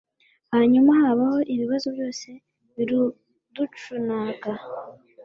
[0.53, 2.27] hanyuma habaho ibibazo byose
[2.75, 4.53] biruducnaga